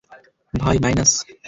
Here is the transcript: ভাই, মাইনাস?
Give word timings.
ভাই, 0.53 0.77
মাইনাস? 0.83 1.11